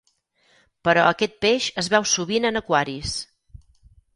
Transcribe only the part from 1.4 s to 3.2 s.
peix es veu sovint en aquaris.